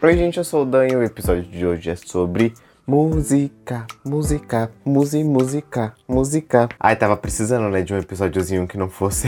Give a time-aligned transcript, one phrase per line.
[0.00, 2.54] Oi, gente, eu sou o Dan e o episódio de hoje é sobre
[2.86, 6.68] música, música, música, música, música.
[6.78, 9.26] Ai, tava precisando, né, de um episódiozinho que não fosse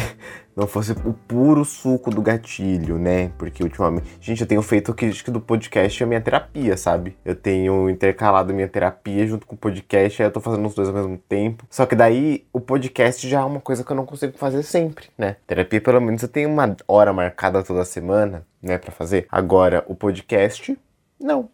[0.60, 3.32] não fosse o puro suco do gatilho, né?
[3.38, 6.76] Porque ultimamente, gente, eu tenho feito que acho que do podcast é a minha terapia,
[6.76, 7.16] sabe?
[7.24, 10.88] Eu tenho intercalado minha terapia junto com o podcast, aí eu tô fazendo os dois
[10.88, 11.64] ao mesmo tempo.
[11.70, 15.06] Só que daí o podcast já é uma coisa que eu não consigo fazer sempre,
[15.16, 15.36] né?
[15.46, 19.26] Terapia, pelo menos, eu tenho uma hora marcada toda semana, né, para fazer.
[19.30, 20.78] Agora, o podcast,
[21.18, 21.48] não.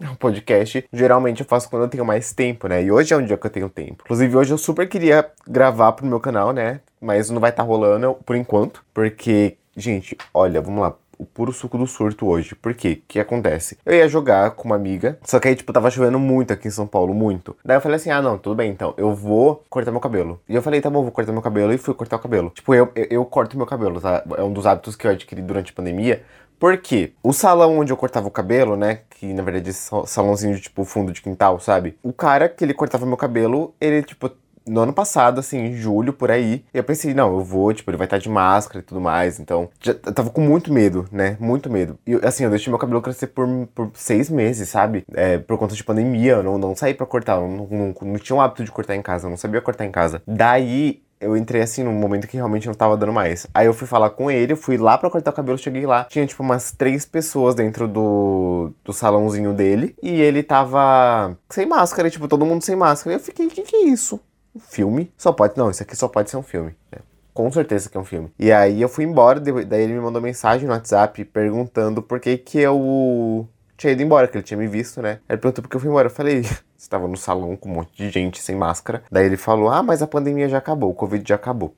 [0.00, 2.82] O podcast, geralmente eu faço quando eu tenho mais tempo, né?
[2.82, 4.04] E hoje é um dia que eu tenho tempo.
[4.04, 6.80] Inclusive, hoje eu super queria gravar pro meu canal, né?
[7.00, 8.84] Mas não vai estar tá rolando por enquanto.
[8.94, 12.54] Porque, gente, olha, vamos lá o puro suco do surto hoje.
[12.54, 13.00] Por quê?
[13.02, 13.76] O que acontece?
[13.84, 16.70] Eu ia jogar com uma amiga, só que aí, tipo, tava chovendo muito aqui em
[16.70, 17.56] São Paulo, muito.
[17.64, 20.40] Daí eu falei assim: ah, não, tudo bem, então, eu vou cortar meu cabelo.
[20.48, 21.72] E eu falei: tá bom, vou cortar meu cabelo.
[21.72, 22.50] E fui cortar o cabelo.
[22.50, 24.22] Tipo, eu, eu, eu corto meu cabelo, tá?
[24.36, 26.22] É um dos hábitos que eu adquiri durante a pandemia.
[26.58, 29.00] Porque o salão onde eu cortava o cabelo, né?
[29.10, 31.98] Que na verdade é salãozinho de tipo fundo de quintal, sabe?
[32.02, 34.30] O cara que ele cortava meu cabelo, ele, tipo,
[34.68, 37.96] no ano passado, assim, em julho, por aí, eu pensei, não, eu vou, tipo, ele
[37.96, 41.36] vai estar de máscara e tudo mais, então, já eu tava com muito medo, né,
[41.40, 41.98] muito medo.
[42.06, 45.74] E, assim, eu deixei meu cabelo crescer por, por seis meses, sabe, é, por conta
[45.74, 48.64] de pandemia, eu não, não saí pra cortar, eu não, não, não tinha o hábito
[48.64, 50.22] de cortar em casa, eu não sabia cortar em casa.
[50.26, 53.46] Daí, eu entrei assim num momento que realmente não tava dando mais.
[53.52, 56.26] Aí eu fui falar com ele, fui lá pra cortar o cabelo, cheguei lá, tinha
[56.26, 62.28] tipo umas três pessoas dentro do, do salãozinho dele e ele tava sem máscara, tipo,
[62.28, 63.14] todo mundo sem máscara.
[63.14, 64.20] E eu fiquei, o que, que é isso?
[64.54, 65.12] Um filme?
[65.16, 66.74] Só pode, não, isso aqui só pode ser um filme.
[66.92, 66.98] É,
[67.34, 68.32] com certeza que é um filme.
[68.38, 72.36] E aí eu fui embora, daí ele me mandou mensagem no WhatsApp perguntando por que
[72.36, 75.20] que eu tinha ido embora, que ele tinha me visto, né?
[75.28, 76.08] Ele perguntou por que eu fui embora.
[76.08, 76.44] Eu falei,
[76.76, 79.04] estava no salão com um monte de gente sem máscara.
[79.10, 81.74] Daí ele falou: Ah, mas a pandemia já acabou, o Covid já acabou.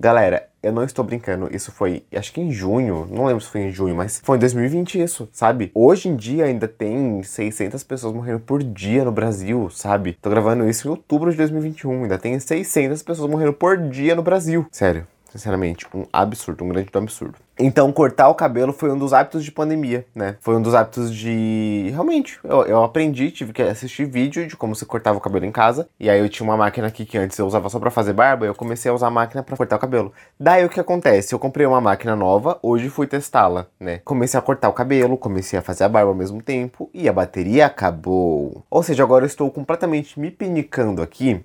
[0.00, 3.62] Galera, eu não estou brincando, isso foi, acho que em junho, não lembro se foi
[3.62, 5.72] em junho, mas foi em 2020 isso, sabe?
[5.74, 10.16] Hoje em dia ainda tem 600 pessoas morrendo por dia no Brasil, sabe?
[10.22, 14.22] Tô gravando isso em outubro de 2021, ainda tem 600 pessoas morrendo por dia no
[14.22, 14.66] Brasil.
[14.70, 17.38] Sério, sinceramente, um absurdo, um grande absurdo.
[17.60, 20.36] Então, cortar o cabelo foi um dos hábitos de pandemia, né?
[20.40, 21.88] Foi um dos hábitos de.
[21.90, 25.50] Realmente, eu, eu aprendi, tive que assistir vídeo de como se cortava o cabelo em
[25.50, 25.88] casa.
[25.98, 28.46] E aí eu tinha uma máquina aqui que antes eu usava só pra fazer barba,
[28.46, 30.12] eu comecei a usar a máquina para cortar o cabelo.
[30.38, 31.34] Daí o que acontece?
[31.34, 34.00] Eu comprei uma máquina nova, hoje fui testá-la, né?
[34.04, 37.12] Comecei a cortar o cabelo, comecei a fazer a barba ao mesmo tempo e a
[37.12, 38.64] bateria acabou.
[38.70, 41.44] Ou seja, agora eu estou completamente me pinicando aqui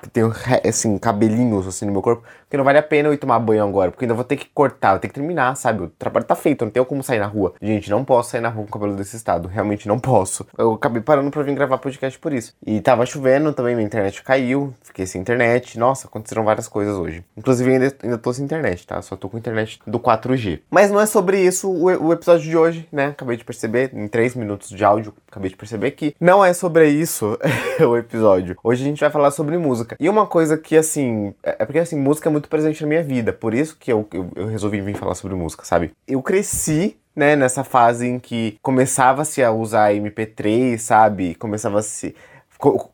[0.00, 0.32] que tenho,
[0.66, 3.62] assim, cabelinhos assim no meu corpo, que não vale a pena eu ir tomar banho
[3.62, 5.84] agora, porque ainda vou ter que cortar, vou ter que terminar, sabe?
[5.84, 7.54] O trabalho tá feito, não tenho como sair na rua.
[7.60, 10.46] Gente, não posso sair na rua com o cabelo desse estado, realmente não posso.
[10.56, 12.54] Eu acabei parando pra vir gravar podcast por isso.
[12.64, 15.78] E tava chovendo também, minha internet caiu, fiquei sem internet.
[15.78, 17.24] Nossa, aconteceram várias coisas hoje.
[17.36, 19.00] Inclusive, ainda, ainda tô sem internet, tá?
[19.02, 20.60] Só tô com internet do 4G.
[20.70, 23.06] Mas não é sobre isso o, o episódio de hoje, né?
[23.06, 26.88] Acabei de perceber, em 3 minutos de áudio, acabei de perceber que não é sobre
[26.88, 27.38] isso
[27.80, 28.56] o episódio.
[28.62, 29.85] Hoje a gente vai falar sobre música.
[29.98, 33.02] E uma coisa que, assim, é, é porque, assim, música é muito presente na minha
[33.02, 33.32] vida.
[33.32, 35.92] Por isso que eu, eu, eu resolvi vir falar sobre música, sabe?
[36.06, 41.34] Eu cresci né, nessa fase em que começava-se a usar MP3, sabe?
[41.36, 42.14] Começava-se.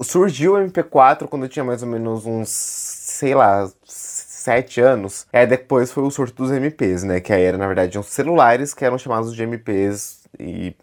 [0.01, 5.27] Surgiu o MP4 quando eu tinha mais ou menos uns, sei lá, sete anos.
[5.33, 7.21] Aí depois foi o surto dos MPs, né?
[7.21, 10.75] Que aí era, na verdade, uns celulares que eram chamados de MPs e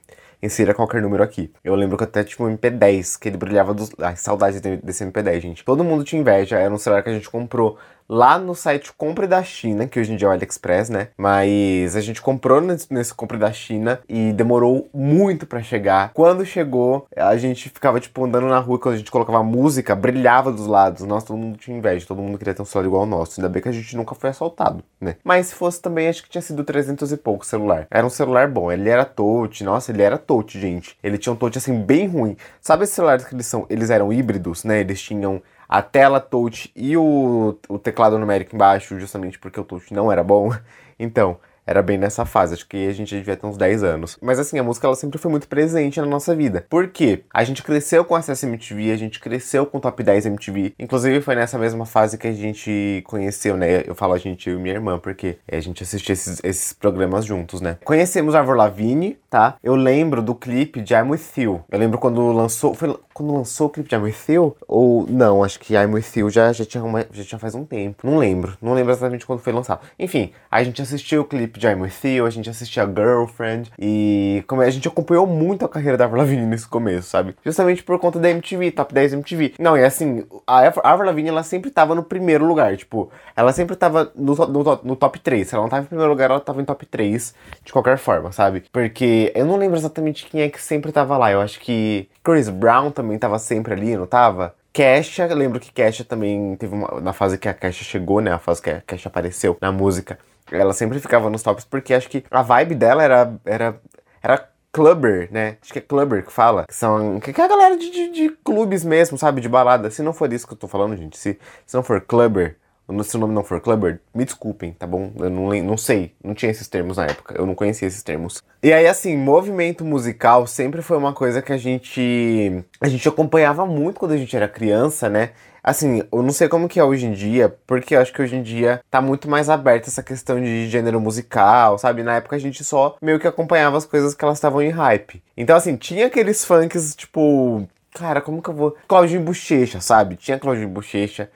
[0.42, 1.52] insira qualquer número aqui.
[1.64, 3.92] Eu lembro que até tinha um MP10, que ele brilhava dos.
[4.00, 5.66] Ai, saudades desse MP10, gente.
[5.66, 7.78] Todo mundo tinha inveja, era um celular que a gente comprou
[8.10, 11.10] lá no site Compre da China, que hoje em dia é o AliExpress, né?
[11.16, 16.12] Mas a gente comprou nesse, Compre da China e demorou muito para chegar.
[16.14, 20.52] Quando chegou, a gente ficava, tipo, andando na rua, quando a gente colocava música, brilhava
[20.52, 21.04] dos lados.
[21.04, 23.40] Nossa, todo mundo tinha inveja, todo mundo queria ter um celular igual ao nosso.
[23.40, 25.16] Ainda bem que a gente nunca foi assaltado, né?
[25.24, 27.88] Mas se fosse também, acho que tinha sido 300 e pouco celular.
[27.92, 30.98] Era um celular bom, ele era touch, nossa, ele era touch, gente.
[31.04, 32.38] Ele tinha um touch, assim, bem ruim.
[32.62, 34.80] Sabe esses celulares que eles são, eles eram híbridos, né?
[34.80, 39.94] Eles tinham a tela touch e o, o teclado numérico embaixo, justamente porque o touch
[39.94, 40.50] não era bom.
[41.02, 41.38] Então,
[41.70, 44.18] era bem nessa fase, acho que a gente devia ter uns 10 anos.
[44.20, 46.66] Mas assim, a música ela sempre foi muito presente na nossa vida.
[46.68, 47.24] Por quê?
[47.32, 50.74] A gente cresceu com Acesso MTV, a gente cresceu com Top 10 MTV.
[50.80, 53.84] Inclusive foi nessa mesma fase que a gente conheceu, né?
[53.86, 57.62] Eu falo a gente, e minha irmã, porque a gente assistia esses, esses programas juntos,
[57.62, 57.78] né?
[57.86, 59.56] Conhecemos Avril Lavigne, tá?
[59.64, 61.64] Eu lembro do clipe de I'm With You.
[61.70, 64.56] Eu lembro quando lançou, foi quando lançou o clipe de I'm With You?
[64.68, 67.66] Ou não, acho que I'm With You já, já, tinha, uma, já tinha faz um
[67.66, 68.08] tempo.
[68.10, 69.82] Não lembro, não lembro exatamente quando foi lançado.
[70.00, 74.62] Enfim, a gente assistiu o clipe Keep With You, a gente assistia Girlfriend, e como
[74.62, 77.36] a gente acompanhou muito a carreira da Avril Lavigne nesse começo, sabe?
[77.44, 79.54] Justamente por conta da MTV, Top 10 MTV.
[79.60, 83.76] Não, e assim, a Avril Lavigne, ela sempre tava no primeiro lugar, tipo, ela sempre
[83.76, 85.48] tava no, no, no top 3.
[85.48, 87.34] Se ela não tava em primeiro lugar, ela tava em top 3
[87.64, 88.64] de qualquer forma, sabe?
[88.72, 91.32] Porque eu não lembro exatamente quem é que sempre tava lá.
[91.32, 94.56] Eu acho que Chris Brown também tava sempre ali, não tava?
[94.72, 97.02] Kesha, lembro que Kesha também teve uma.
[97.02, 98.32] Na fase que a Kesha chegou, né?
[98.32, 100.20] A fase que a Kesha apareceu na música.
[100.52, 103.34] Ela sempre ficava nos tops porque acho que a vibe dela era.
[103.46, 103.82] era,
[104.22, 105.58] era clubber, né?
[105.62, 106.66] Acho que é clubber que fala.
[106.68, 107.20] Que são.
[107.20, 109.42] Que é a galera de, de, de, clubes mesmo, sabe?
[109.42, 109.90] De balada.
[109.90, 111.18] Se não for isso que eu tô falando, gente.
[111.18, 112.58] Se, se não for clubber,
[113.04, 115.12] se o nome não for clubber, me desculpem, tá bom?
[115.18, 118.42] Eu não, não sei, não tinha esses termos na época, eu não conhecia esses termos.
[118.62, 122.64] E aí, assim, movimento musical sempre foi uma coisa que a gente.
[122.82, 125.32] A gente acompanhava muito quando a gente era criança, né?
[125.64, 128.36] Assim, eu não sei como que é hoje em dia, porque eu acho que hoje
[128.36, 132.02] em dia tá muito mais aberta essa questão de gênero musical, sabe?
[132.02, 135.22] Na época a gente só meio que acompanhava as coisas que elas estavam em hype.
[135.38, 137.68] Então, assim, tinha aqueles funks, tipo.
[137.94, 138.78] Cara, como que eu vou.
[138.88, 140.16] Claudinho Bochecha, sabe?
[140.16, 141.30] Tinha Claudinho Bochecha.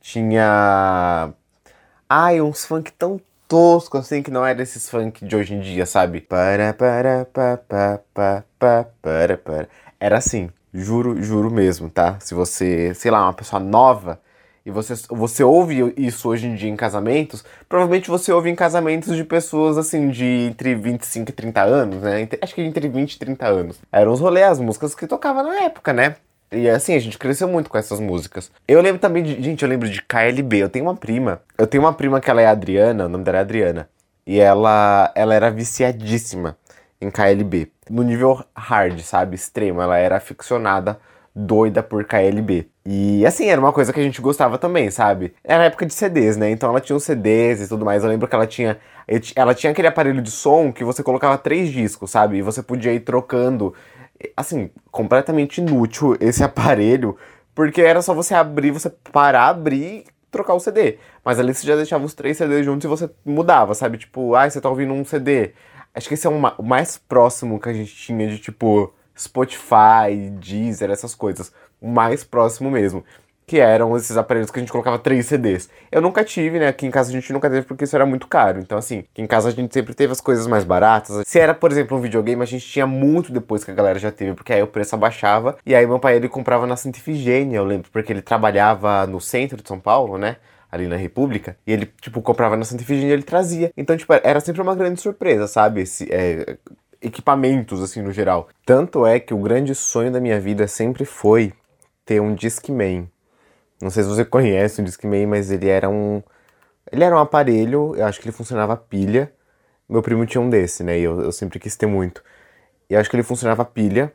[0.00, 1.32] Tinha.
[2.08, 5.86] Ai, uns funk tão tosco assim que não era esses funk de hoje em dia,
[5.86, 6.20] sabe?
[6.20, 9.68] Para, para, para, para, para, para, para.
[9.98, 12.18] Era assim, juro, juro mesmo, tá?
[12.20, 14.20] Se você, sei lá, uma pessoa nova
[14.64, 19.16] e você, você ouve isso hoje em dia em casamentos, provavelmente você ouve em casamentos
[19.16, 22.28] de pessoas assim, de entre 25 e 30 anos, né?
[22.42, 23.80] Acho que entre 20 e 30 anos.
[23.90, 26.16] Eram os rolês, as músicas que tocava na época, né?
[26.50, 28.50] E assim, a gente cresceu muito com essas músicas.
[28.66, 29.42] Eu lembro também de.
[29.42, 30.62] Gente, eu lembro de KLB.
[30.62, 31.42] Eu tenho uma prima.
[31.56, 33.88] Eu tenho uma prima que ela é Adriana, o nome dela é Adriana.
[34.26, 36.56] E ela, ela era viciadíssima
[37.00, 37.70] em KLB.
[37.90, 39.34] No nível hard, sabe?
[39.34, 39.80] Extremo.
[39.80, 40.98] Ela era aficionada,
[41.34, 42.68] doida por KLB.
[42.84, 45.34] E assim, era uma coisa que a gente gostava também, sabe?
[45.44, 46.50] Era época de CDs, né?
[46.50, 48.02] Então ela tinha os CDs e tudo mais.
[48.02, 48.78] Eu lembro que ela tinha.
[49.36, 52.38] Ela tinha aquele aparelho de som que você colocava três discos, sabe?
[52.38, 53.74] E você podia ir trocando
[54.36, 57.16] assim, completamente inútil esse aparelho,
[57.54, 60.98] porque era só você abrir, você parar, abrir trocar o CD.
[61.24, 63.98] Mas ali você já deixava os três CDs juntos e você mudava, sabe?
[63.98, 65.52] Tipo, ah, você tá ouvindo um CD.
[65.94, 70.90] Acho que esse é o mais próximo que a gente tinha de, tipo, Spotify, Deezer,
[70.90, 71.52] essas coisas.
[71.80, 73.04] O mais próximo mesmo
[73.48, 75.70] que eram esses aparelhos que a gente colocava três CDs.
[75.90, 76.68] Eu nunca tive, né?
[76.68, 78.60] Aqui em casa a gente nunca teve porque isso era muito caro.
[78.60, 81.26] Então, assim, aqui em casa a gente sempre teve as coisas mais baratas.
[81.26, 84.12] Se era, por exemplo, um videogame, a gente tinha muito depois que a galera já
[84.12, 85.56] teve, porque aí o preço abaixava.
[85.64, 89.20] E aí meu pai ele comprava na Santa Ifigênia, eu lembro, porque ele trabalhava no
[89.20, 90.36] centro de São Paulo, né?
[90.70, 93.72] ali na República, e ele, tipo, comprava na Santa Ifigênia e ele trazia.
[93.74, 95.80] Então, tipo, era sempre uma grande surpresa, sabe?
[95.80, 96.58] Esse, é,
[97.00, 98.48] equipamentos, assim, no geral.
[98.66, 101.54] Tanto é que o grande sonho da minha vida sempre foi
[102.04, 103.08] ter um Discman.
[103.80, 106.22] Não sei se você conhece o Discman, mas ele era um.
[106.90, 109.32] Ele era um aparelho, eu acho que ele funcionava pilha.
[109.88, 110.98] Meu primo tinha um desse, né?
[110.98, 112.22] E eu, eu sempre quis ter muito.
[112.90, 114.12] E acho que ele funcionava pilha.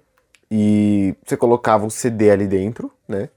[0.52, 3.30] E você colocava o CD ali dentro, né?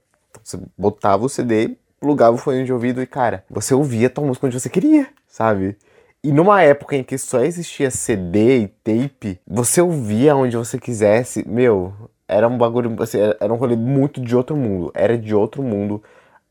[0.43, 4.25] Você botava o CD, plugava o fone de ouvido e, cara, você ouvia a tua
[4.25, 5.77] música onde você queria, sabe?
[6.23, 11.47] E numa época em que só existia CD e tape, você ouvia onde você quisesse.
[11.47, 11.93] Meu,
[12.27, 14.91] era um bagulho, assim, era um rolê muito de outro mundo.
[14.93, 16.03] Era de outro mundo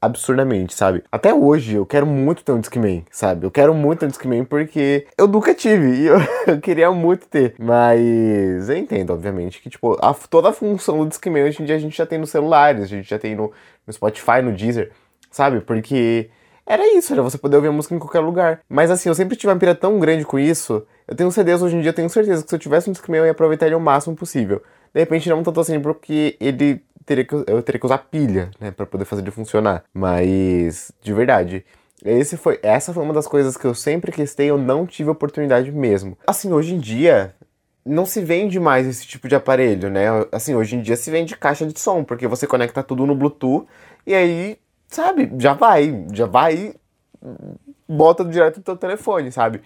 [0.07, 1.03] absurdamente, sabe?
[1.11, 3.47] Até hoje eu quero muito ter um Discman, sabe?
[3.47, 7.27] Eu quero muito ter um Discman porque eu nunca tive e eu, eu queria muito
[7.27, 7.55] ter.
[7.59, 11.77] Mas eu entendo, obviamente, que tipo, a, toda a função do Discman hoje em dia
[11.77, 13.53] a gente já tem nos celulares, a gente já tem no,
[13.87, 14.93] no Spotify, no Deezer,
[15.31, 15.61] sabe?
[15.61, 16.31] Porque
[16.67, 18.61] era isso, era você poder ouvir a música em qualquer lugar.
[18.69, 20.85] Mas assim, eu sempre tive uma pira tão grande com isso.
[21.07, 23.19] Eu tenho CDs hoje em dia, eu tenho certeza que se eu tivesse um Discman
[23.19, 24.61] eu ia aproveitar ele o máximo possível.
[24.93, 28.71] De repente não tanto assim, porque ele teria que, eu teria que usar pilha, né,
[28.71, 29.85] para poder fazer ele funcionar.
[29.95, 31.65] Mas, de verdade,
[32.05, 35.71] esse foi, essa foi uma das coisas que eu sempre ter, eu não tive oportunidade
[35.73, 36.19] mesmo.
[36.27, 37.35] Assim, hoje em dia,
[37.85, 40.07] não se vende mais esse tipo de aparelho, né?
[40.33, 43.67] Assim, hoje em dia se vende caixa de som, porque você conecta tudo no Bluetooth
[44.05, 44.59] e aí,
[44.89, 46.75] sabe, já vai, já vai,
[47.89, 49.63] bota direto no teu telefone, sabe?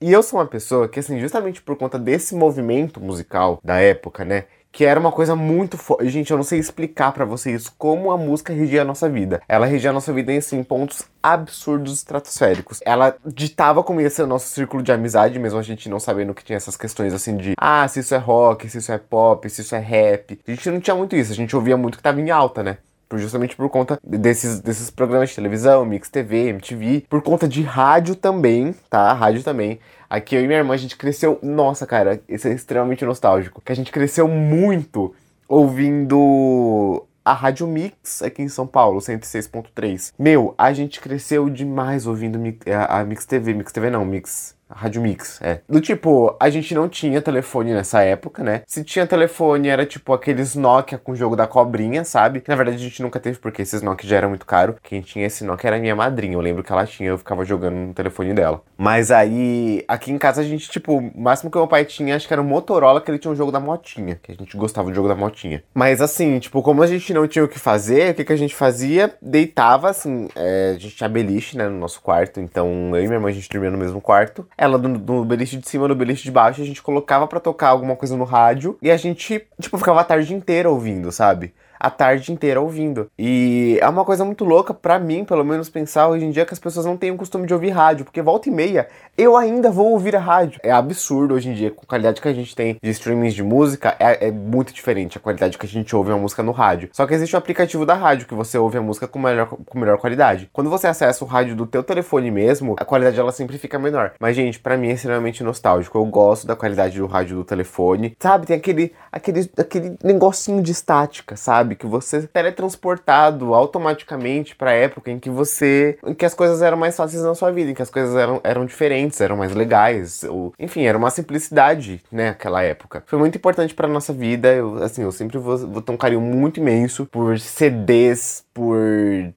[0.00, 4.24] E eu sou uma pessoa que, assim, justamente por conta desse movimento musical da época,
[4.24, 4.44] né?
[4.74, 6.08] Que era uma coisa muito forte.
[6.08, 9.40] Gente, eu não sei explicar para vocês como a música regia a nossa vida.
[9.48, 12.80] Ela regia a nossa vida em assim, pontos absurdos estratosféricos.
[12.84, 16.34] Ela ditava como ia ser o nosso círculo de amizade, mesmo a gente não sabendo
[16.34, 19.48] que tinha essas questões assim de ah, se isso é rock, se isso é pop,
[19.48, 20.40] se isso é rap.
[20.44, 22.78] A gente não tinha muito isso, a gente ouvia muito que tava em alta, né?
[23.14, 28.14] Justamente por conta desses, desses programas de televisão, Mix TV, MTV, por conta de rádio
[28.14, 29.12] também, tá?
[29.12, 29.78] Rádio também.
[30.08, 31.38] Aqui eu e minha irmã, a gente cresceu.
[31.42, 33.60] Nossa, cara, isso é extremamente nostálgico.
[33.64, 35.14] Que a gente cresceu muito
[35.48, 40.12] ouvindo a Rádio Mix aqui em São Paulo, 106.3.
[40.18, 43.54] Meu, a gente cresceu demais ouvindo a, a Mix TV.
[43.54, 45.60] Mix TV não, Mix Rádio Mix, é.
[45.68, 48.62] Do tipo, a gente não tinha telefone nessa época, né?
[48.66, 52.42] Se tinha telefone, era tipo aqueles Nokia com o jogo da cobrinha, sabe?
[52.46, 54.76] Na verdade, a gente nunca teve, porque esses Nokia já eram muito caro.
[54.82, 56.34] Quem tinha esse Nokia era minha madrinha.
[56.34, 58.62] Eu lembro que ela tinha, eu ficava jogando no telefone dela.
[58.76, 62.26] Mas aí, aqui em casa, a gente, tipo, o máximo que meu pai tinha, acho
[62.26, 64.18] que era um Motorola, que ele tinha um jogo da motinha.
[64.22, 65.62] Que a gente gostava do jogo da motinha.
[65.74, 68.36] Mas assim, tipo, como a gente não tinha o que fazer, o que, que a
[68.36, 69.14] gente fazia?
[69.20, 72.40] Deitava, assim, é, a gente tinha beliche, né, no nosso quarto.
[72.40, 74.46] Então, eu e minha irmã, a gente dormia no mesmo quarto.
[74.56, 77.68] Ela no, no beliche de cima, no beliche de baixo, a gente colocava para tocar
[77.68, 81.54] alguma coisa no rádio e a gente, tipo, ficava a tarde inteira ouvindo, sabe?
[81.84, 83.10] A tarde inteira ouvindo.
[83.18, 86.54] E é uma coisa muito louca para mim, pelo menos, pensar hoje em dia que
[86.54, 89.70] as pessoas não têm o costume de ouvir rádio, porque volta e meia eu ainda
[89.70, 90.58] vou ouvir a rádio.
[90.62, 93.42] É absurdo hoje em dia, com a qualidade que a gente tem de streamings de
[93.42, 96.88] música, é, é muito diferente a qualidade que a gente ouve uma música no rádio.
[96.92, 99.46] Só que existe o um aplicativo da rádio que você ouve a música com melhor,
[99.46, 100.48] com melhor qualidade.
[100.52, 104.12] Quando você acessa o rádio do teu telefone mesmo, a qualidade ela sempre fica menor.
[104.18, 105.98] Mas, gente, para mim é extremamente nostálgico.
[105.98, 108.16] Eu gosto da qualidade do rádio do telefone.
[108.18, 111.73] Sabe, tem aquele, aquele, aquele negocinho de estática, sabe?
[111.74, 111.76] Sabe?
[111.76, 115.98] Que você é teletransportado automaticamente para a época em que você.
[116.06, 118.40] em que as coisas eram mais fáceis na sua vida, em que as coisas eram,
[118.42, 120.24] eram diferentes, eram mais legais.
[120.24, 123.02] Ou, enfim, era uma simplicidade, né, aquela época.
[123.06, 124.52] Foi muito importante para nossa vida.
[124.52, 128.78] Eu, assim, eu sempre vou, vou ter um carinho muito imenso por CDs, por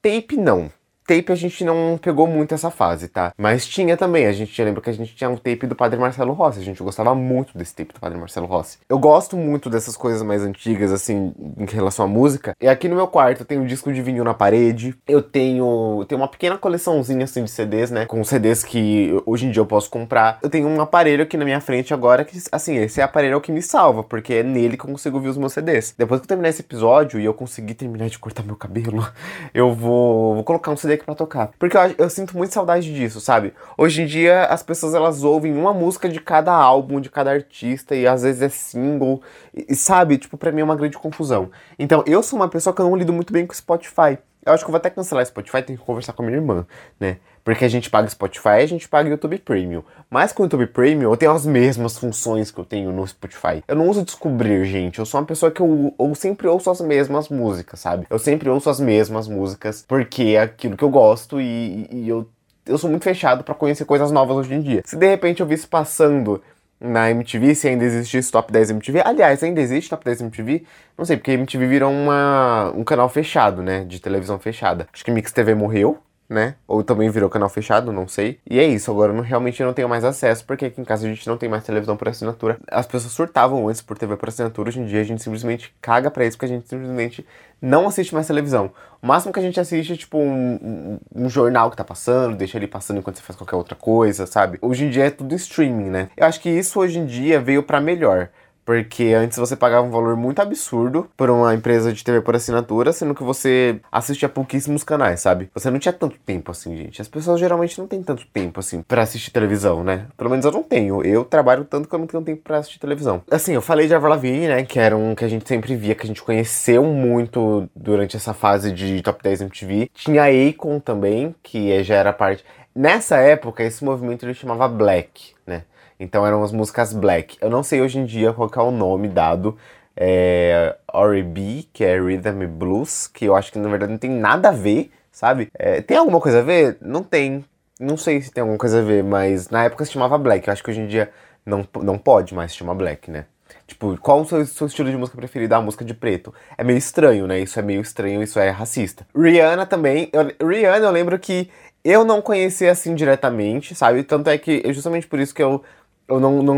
[0.02, 0.70] tape, não
[1.08, 3.34] tape a gente não pegou muito essa fase, tá?
[3.38, 6.34] Mas tinha também, a gente lembra que a gente tinha um tape do Padre Marcelo
[6.34, 8.78] Rossi, a gente gostava muito desse tape do Padre Marcelo Rossi.
[8.90, 12.54] Eu gosto muito dessas coisas mais antigas, assim, em relação à música.
[12.60, 16.04] E aqui no meu quarto eu tenho um disco de vinil na parede, eu tenho,
[16.08, 18.06] tenho uma pequena coleçãozinha, assim, de CDs, né?
[18.06, 20.40] Com CDs que hoje em dia eu posso comprar.
[20.44, 23.42] Eu tenho um aparelho aqui na minha frente agora que, assim, esse aparelho é o
[23.42, 25.96] que me salva, porque é nele que eu consigo ouvir os meus CDs.
[25.98, 29.08] Depois que eu terminar esse episódio e eu conseguir terminar de cortar meu cabelo,
[29.54, 31.52] eu vou, vou colocar um CD aqui pra tocar.
[31.58, 33.54] Porque eu, eu, sinto muito saudade disso, sabe?
[33.78, 37.96] Hoje em dia as pessoas elas ouvem uma música de cada álbum, de cada artista,
[37.96, 39.22] e às vezes é single,
[39.54, 40.18] e, e sabe?
[40.18, 41.50] Tipo, pra mim é uma grande confusão.
[41.80, 44.18] Então, eu sou uma pessoa que eu não lido muito bem com Spotify.
[44.46, 46.66] Eu acho que eu vou até cancelar Spotify, tenho que conversar com a minha irmã,
[47.00, 47.18] né?
[47.48, 49.82] Porque a gente paga Spotify a gente paga YouTube Premium.
[50.10, 53.64] Mas com o YouTube Premium eu tenho as mesmas funções que eu tenho no Spotify.
[53.66, 55.00] Eu não uso descobrir, gente.
[55.00, 58.06] Eu sou uma pessoa que eu, eu sempre ouço as mesmas músicas, sabe?
[58.10, 62.28] Eu sempre ouço as mesmas músicas porque é aquilo que eu gosto e, e eu,
[62.66, 64.82] eu sou muito fechado para conhecer coisas novas hoje em dia.
[64.84, 66.44] Se de repente eu visse passando
[66.82, 69.04] na MTV, se ainda existisse Top 10 MTV.
[69.06, 70.64] Aliás, ainda existe Top 10 MTV?
[70.98, 73.86] Não sei, porque MTV virou uma, um canal fechado, né?
[73.86, 74.86] De televisão fechada.
[74.94, 75.98] Acho que Mix TV morreu,
[76.30, 76.56] né?
[76.68, 78.40] Ou também virou canal fechado, não sei.
[78.50, 81.06] E é isso, agora eu não, realmente não tenho mais acesso, porque aqui em casa
[81.06, 82.58] a gente não tem mais televisão por assinatura.
[82.70, 86.12] As pessoas surtavam antes por TV por assinatura, hoje em dia a gente simplesmente caga
[86.12, 87.26] pra isso, porque a gente simplesmente
[87.62, 88.72] não assiste mais televisão.
[89.02, 92.36] O máximo que a gente assiste é tipo um, um, um, jornal que tá passando,
[92.36, 94.58] deixa ele passando enquanto você faz qualquer outra coisa, sabe?
[94.62, 96.10] Hoje em dia é tudo streaming, né?
[96.18, 98.30] Eu acho que isso hoje em dia veio para melhor.
[98.68, 102.92] Porque antes você pagava um valor muito absurdo por uma empresa de TV por assinatura,
[102.92, 105.50] sendo que você assistia pouquíssimos canais, sabe?
[105.54, 107.02] Você não tinha tanto tempo assim, gente.
[107.02, 110.08] As pessoas geralmente não têm tanto tempo assim para assistir televisão, né?
[110.18, 111.02] Pelo menos eu não tenho.
[111.02, 113.22] Eu trabalho tanto que eu não tenho tempo para assistir televisão.
[113.32, 115.96] Assim, eu falei de Avril Lavigne, né, que era um que a gente sempre via,
[115.96, 119.90] que a gente conheceu muito durante essa fase de Top 10 MTV.
[119.94, 122.44] Tinha a Akon também, que já era parte
[122.78, 125.64] Nessa época, esse movimento ele chamava Black, né?
[126.00, 127.38] Então eram as músicas black.
[127.42, 129.58] Eu não sei hoje em dia qual é o nome dado.
[129.96, 134.50] É R&B, que é Rhythm Blues, que eu acho que na verdade não tem nada
[134.50, 135.50] a ver, sabe?
[135.58, 136.78] É, tem alguma coisa a ver?
[136.82, 137.44] Não tem.
[137.80, 140.48] Não sei se tem alguma coisa a ver, mas na época se chamava black.
[140.48, 141.12] Eu acho que hoje em dia
[141.46, 143.26] não, não pode mais se chamar black, né?
[143.66, 145.54] Tipo, qual o seu, seu, estilo de música preferido?
[145.56, 146.34] A música de preto.
[146.58, 147.40] É meio estranho, né?
[147.40, 149.06] Isso é meio estranho, isso é racista.
[149.16, 150.10] Rihanna também.
[150.14, 151.50] Eu, Rihanna, eu lembro que
[151.84, 154.04] eu não conhecia assim diretamente, sabe?
[154.04, 155.64] Tanto é que, justamente por isso que eu
[156.08, 156.56] eu não, não,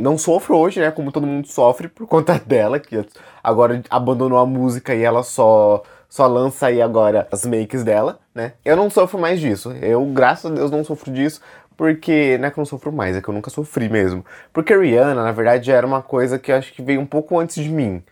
[0.00, 0.90] não sofro hoje, né?
[0.90, 3.04] Como todo mundo sofre por conta dela, que
[3.42, 8.52] agora abandonou a música e ela só, só lança aí agora as makes dela, né?
[8.64, 9.72] Eu não sofro mais disso.
[9.80, 11.40] Eu, graças a Deus, não sofro disso.
[11.76, 14.22] Porque, não é que eu não sofro mais, é que eu nunca sofri mesmo.
[14.52, 17.62] Porque Rihanna, na verdade, era uma coisa que eu acho que veio um pouco antes
[17.62, 18.02] de mim.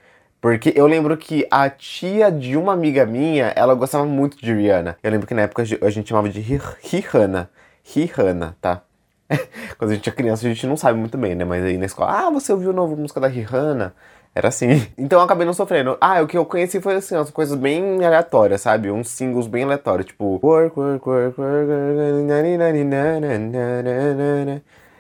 [0.40, 4.96] Porque eu lembro que a tia de uma amiga minha, ela gostava muito de Rihanna.
[5.02, 7.50] Eu lembro que na época a gente chamava de Rihanna.
[7.84, 8.82] Rihanna, tá?
[9.78, 11.44] Quando a gente é criança, a gente não sabe muito bem, né?
[11.44, 13.94] Mas aí na escola, ah, você ouviu a nova música da Rihanna?
[14.34, 14.86] Era assim.
[14.96, 15.96] Então eu acabei não sofrendo.
[16.00, 18.90] Ah, o que eu conheci foi assim, umas coisas bem aleatórias, sabe?
[18.90, 20.38] Uns singles bem aleatórios, tipo.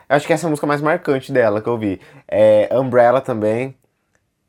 [0.08, 2.00] Eu acho que essa é a música mais marcante dela que eu vi.
[2.26, 3.76] É Umbrella também.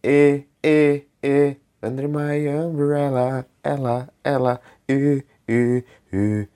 [0.04, 1.56] E, e, e.
[1.84, 3.46] Under my umbrella.
[3.64, 4.62] Ela, ela.
[4.88, 6.48] E, e, e.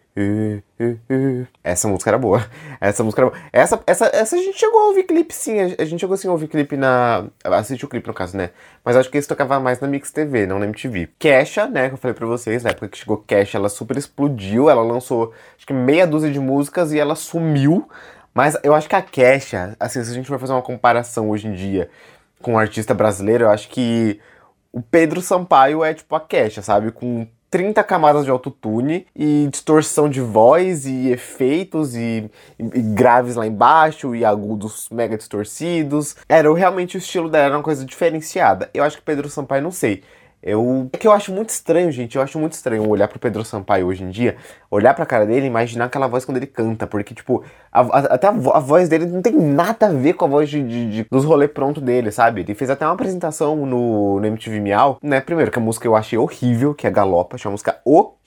[1.64, 2.46] Essa música era boa.
[2.80, 3.42] Essa música era boa.
[3.52, 5.60] Essa, essa, essa a gente chegou a ouvir clipe, sim.
[5.60, 7.26] A gente chegou assim a ouvir clipe na.
[7.44, 8.52] Assistiu o clipe, no caso, né?
[8.86, 11.10] Mas acho que esse tocava mais na Mix TV, não na MTV.
[11.18, 11.88] Kesha, né?
[11.88, 14.70] Que eu falei pra vocês, na época que chegou Kesha, ela super explodiu.
[14.70, 17.90] Ela lançou, acho que meia dúzia de músicas e ela sumiu.
[18.34, 21.48] Mas eu acho que a Kesha, assim, se a gente for fazer uma comparação hoje
[21.48, 21.90] em dia
[22.42, 24.20] com um artista brasileiro, eu acho que
[24.72, 26.92] o Pedro Sampaio é tipo a Kesha, sabe?
[26.92, 33.36] Com 30 camadas de autotune e distorção de voz e efeitos e, e, e, graves
[33.36, 36.16] lá embaixo e agudos mega distorcidos.
[36.28, 38.72] Era realmente o estilo dela, era uma coisa diferenciada.
[38.74, 40.02] Eu acho que Pedro Sampaio, não sei.
[40.44, 40.90] Eu.
[40.92, 42.18] É que eu acho muito estranho, gente.
[42.18, 44.36] Eu acho muito estranho olhar pro Pedro Sampaio hoje em dia,
[44.70, 46.86] olhar pra cara dele e imaginar aquela voz quando ele canta.
[46.86, 50.26] Porque, tipo, a, a, até a, a, voz dele não tem nada a ver com
[50.26, 52.42] a voz de, de, de dos rolê pronto dele, sabe?
[52.42, 55.22] Ele fez até uma apresentação no, no MTV Miau, né?
[55.22, 58.23] Primeiro, que a música eu achei horrível, que é Galopa, achei uma música horrível.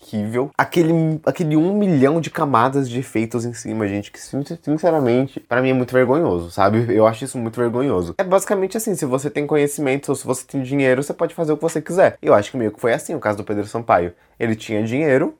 [0.56, 5.70] Aquele, aquele um milhão de camadas de efeitos em cima, gente, que sinceramente, para mim
[5.70, 6.94] é muito vergonhoso, sabe?
[6.94, 8.14] Eu acho isso muito vergonhoso.
[8.18, 11.52] É basicamente assim, se você tem conhecimento ou se você tem dinheiro, você pode fazer
[11.52, 12.18] o que você quiser.
[12.22, 14.12] Eu acho que meio que foi assim o caso do Pedro Sampaio.
[14.38, 15.36] Ele tinha dinheiro,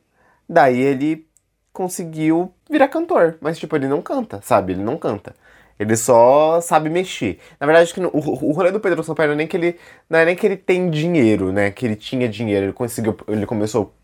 [0.48, 1.26] daí ele
[1.72, 4.72] conseguiu virar cantor, mas tipo, ele não canta, sabe?
[4.72, 5.34] Ele não canta.
[5.78, 7.38] Ele só sabe mexer.
[7.60, 9.76] Na verdade, que o, o rolê do Pedro Sampaio não é nem que ele
[10.08, 11.70] não é nem que ele tem dinheiro, né?
[11.70, 13.94] Que ele tinha dinheiro, ele conseguiu, ele começou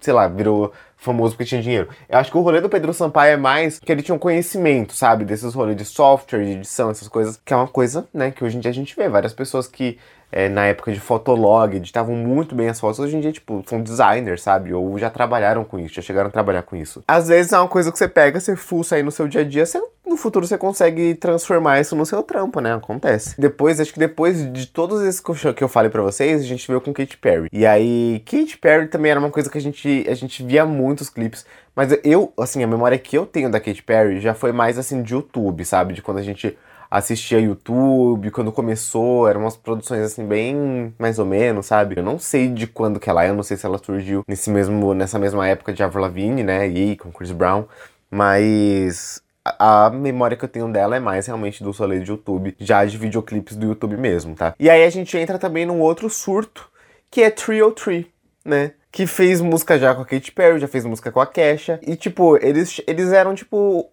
[0.00, 1.88] sei lá, virou famoso porque tinha dinheiro.
[2.08, 4.94] Eu acho que o rolê do Pedro Sampaio é mais que ele tinha um conhecimento,
[4.94, 5.24] sabe?
[5.24, 8.56] Desses rolês de software, de edição, essas coisas, que é uma coisa, né, que hoje
[8.56, 9.08] em dia a gente vê.
[9.08, 9.98] Várias pessoas que
[10.32, 13.82] é, na época de Fotolog editavam muito bem as fotos, hoje em dia, tipo, são
[13.82, 14.72] designers, sabe?
[14.72, 17.02] Ou já trabalharam com isso, já chegaram a trabalhar com isso.
[17.08, 19.44] Às vezes é uma coisa que você pega, você fuça aí no seu dia a
[19.44, 22.74] dia, você, no futuro você consegue transformar isso no seu trampo, né?
[22.74, 23.40] Acontece.
[23.40, 25.22] Depois, acho que depois de todos esses
[25.54, 27.48] que eu falei para vocês, a gente veio com Katy Perry.
[27.52, 31.08] E aí, Katy Perry também era uma coisa que a gente, a gente via muitos
[31.08, 31.46] clipes.
[31.76, 35.00] Mas eu, assim, a memória que eu tenho da Katy Perry já foi mais assim
[35.00, 35.94] de YouTube, sabe?
[35.94, 36.58] De quando a gente
[36.90, 41.96] assistia YouTube, quando começou, eram umas produções assim bem mais ou menos, sabe?
[41.96, 44.50] Eu não sei de quando que ela é, eu não sei se ela surgiu nesse
[44.50, 47.64] mesmo, nessa mesma época de Avril Lavigne, né, e com Chris Brown,
[48.10, 52.84] mas a, memória que eu tenho dela é mais realmente do solê de YouTube, já
[52.84, 54.54] de videoclipes do YouTube mesmo, tá?
[54.58, 56.70] E aí a gente entra também num outro surto,
[57.10, 58.10] que é Trio Tree,
[58.44, 58.72] né?
[58.92, 61.78] Que fez música já com a Katy Perry, já fez música com a Kesha.
[61.82, 63.88] E, tipo, eles, eles eram, tipo,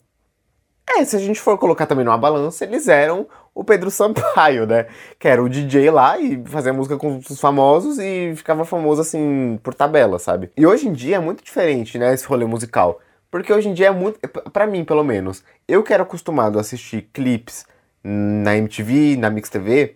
[0.87, 4.87] é, se a gente for colocar também numa balança, eles eram o Pedro Sampaio, né?
[5.19, 9.59] Que era o DJ lá e fazia música com os famosos e ficava famoso assim
[9.61, 10.49] por tabela, sabe?
[10.55, 12.99] E hoje em dia é muito diferente, né, esse rolê musical.
[13.29, 14.19] Porque hoje em dia é muito,
[14.51, 17.65] para mim pelo menos, eu que era acostumado a assistir clipes
[18.03, 19.95] na MTV, na Mix TV,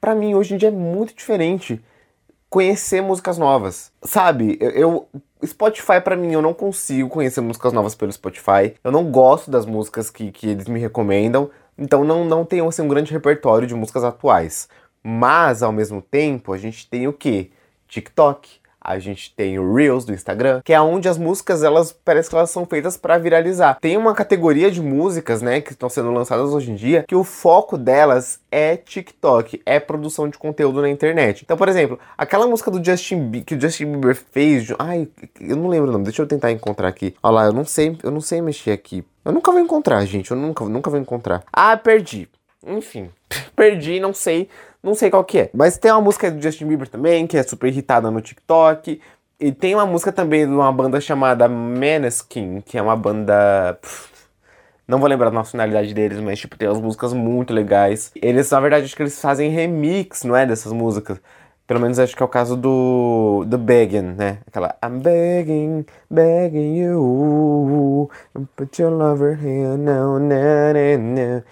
[0.00, 1.82] para mim hoje em dia é muito diferente
[2.48, 3.90] conhecer músicas novas.
[4.02, 4.58] Sabe?
[4.60, 5.08] Eu, eu
[5.44, 8.74] Spotify para mim eu não consigo conhecer músicas novas pelo Spotify.
[8.84, 12.82] Eu não gosto das músicas que, que eles me recomendam, então não não tenho assim
[12.82, 14.68] um grande repertório de músicas atuais.
[15.02, 17.50] Mas ao mesmo tempo, a gente tem o que?
[17.88, 22.28] TikTok, a gente tem o Reels do Instagram, que é onde as músicas, elas parece
[22.28, 23.78] que elas são feitas para viralizar.
[23.80, 27.24] Tem uma categoria de músicas, né, que estão sendo lançadas hoje em dia, que o
[27.24, 31.42] foco delas é TikTok, é produção de conteúdo na internet.
[31.44, 35.08] Então, por exemplo, aquela música do Justin Bieber, que o Justin Bieber fez, ai,
[35.40, 37.14] eu não lembro o nome, deixa eu tentar encontrar aqui.
[37.22, 39.04] Olha lá, eu não sei, eu não sei mexer aqui.
[39.24, 41.44] Eu nunca vou encontrar, gente, eu nunca, nunca vou encontrar.
[41.52, 42.28] Ah, perdi.
[42.66, 43.10] Enfim,
[43.56, 44.48] perdi, não sei
[44.82, 45.50] não sei qual que é.
[45.54, 49.00] Mas tem uma música do Justin Bieber também, que é super irritada no TikTok.
[49.38, 53.78] E tem uma música também de uma banda chamada Maneskin, que é uma banda.
[54.86, 58.12] não vou lembrar a nacionalidade deles, mas tipo, tem umas músicas muito legais.
[58.16, 60.46] Eles, na verdade, acho que eles fazem remix, não é?
[60.46, 61.20] Dessas músicas.
[61.66, 63.44] Pelo menos acho que é o caso do.
[63.46, 64.38] do Begging, né?
[64.46, 68.10] Aquela I'm begging, begging you.
[68.56, 71.42] Put your lover here now, now, now.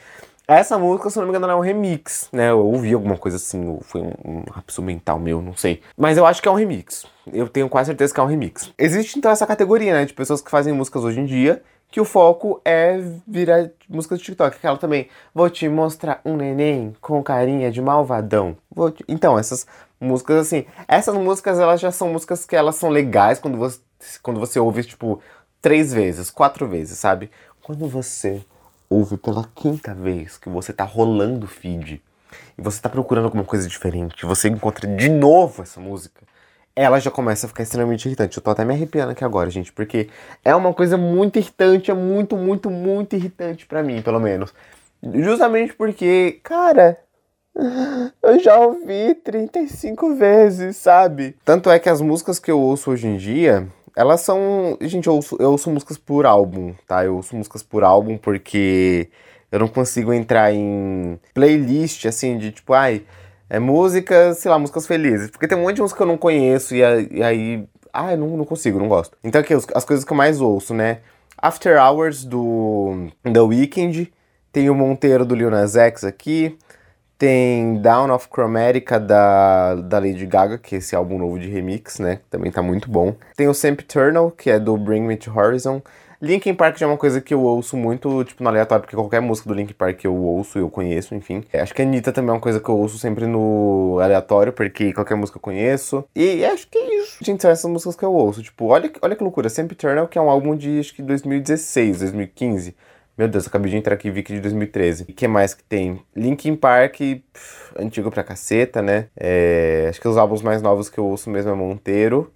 [0.50, 2.50] Essa música, se não me engano, é um remix, né?
[2.50, 5.80] Eu ouvi alguma coisa assim, foi um, um rapso mental meu, não sei.
[5.96, 7.06] Mas eu acho que é um remix.
[7.32, 8.72] Eu tenho quase certeza que é um remix.
[8.76, 12.04] Existe então essa categoria, né, de pessoas que fazem músicas hoje em dia, que o
[12.04, 14.56] foco é virar música de TikTok.
[14.56, 18.56] Aquela também, vou te mostrar um neném com carinha de malvadão.
[18.96, 19.04] Te...
[19.06, 19.68] Então, essas
[20.00, 23.78] músicas assim, essas músicas elas já são músicas que elas são legais quando você,
[24.20, 25.20] quando você ouve, tipo,
[25.62, 27.30] três vezes, quatro vezes, sabe?
[27.62, 28.44] Quando você
[28.90, 32.02] ouve pela quinta vez que você tá rolando o feed
[32.58, 36.22] e você tá procurando alguma coisa diferente, você encontra de novo essa música,
[36.74, 38.36] ela já começa a ficar extremamente irritante.
[38.36, 40.08] Eu tô até me arrepiando aqui agora, gente, porque
[40.44, 44.52] é uma coisa muito irritante, é muito, muito, muito irritante para mim, pelo menos.
[45.02, 46.98] Justamente porque, cara,
[48.22, 51.36] eu já ouvi 35 vezes, sabe?
[51.44, 54.76] Tanto é que as músicas que eu ouço hoje em dia, Elas são.
[54.80, 57.04] Gente, eu ouço, eu ouço músicas por álbum, tá?
[57.04, 59.08] Eu ouço músicas por álbum porque
[59.50, 63.02] eu não consigo entrar em playlist, assim, de tipo, ai,
[63.48, 65.30] é música, sei lá, músicas felizes.
[65.30, 67.66] Porque tem um monte de música que eu não conheço e, aí.
[67.92, 69.16] Ah, eu não, não consigo, não gosto.
[69.24, 71.00] Então aqui, as coisas que eu mais ouço, né?
[71.36, 74.12] After Hours do The Weeknd.
[74.52, 76.58] Tem o Monteiro do Lil Nas X aqui.
[77.20, 81.98] Tem Down of Chromatica da, da Lady Gaga, que é esse álbum novo de remix,
[81.98, 82.20] né?
[82.30, 83.14] Também tá muito bom.
[83.36, 85.82] Tem o Sempiternal, que é do Bring Me to Horizon.
[86.18, 89.20] Linkin Park já é uma coisa que eu ouço muito, tipo, no aleatório, porque qualquer
[89.20, 91.44] música do Linkin Park eu ouço, eu conheço, enfim.
[91.52, 94.54] É, acho que a Anitta também é uma coisa que eu ouço sempre no aleatório,
[94.54, 96.02] porque qualquer música eu conheço.
[96.16, 97.18] E acho que é isso.
[97.20, 98.42] Gente, são essas músicas que eu ouço.
[98.42, 99.50] Tipo, olha, olha que loucura.
[99.50, 102.74] Sempiternal, que é um álbum de, acho que 2016, 2015.
[103.20, 105.04] Meu Deus, acabei de entrar aqui e vi que de 2013.
[105.06, 106.00] E que mais que tem?
[106.16, 109.08] Linkin Park, pff, antigo pra caceta, né?
[109.14, 112.32] É, acho que os álbuns mais novos que eu ouço mesmo é Monteiro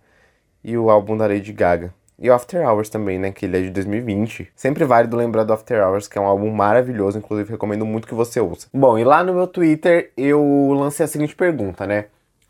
[0.63, 1.95] e o álbum da Lady Gaga.
[2.19, 3.33] E o After Hours também, né?
[3.33, 4.53] Que ele é de 2020.
[4.55, 8.13] Sempre válido lembrar do After Hours, que é um álbum maravilhoso, inclusive recomendo muito que
[8.13, 8.67] você ouça.
[8.71, 12.09] Bom, e lá no meu Twitter eu lancei a seguinte pergunta, né?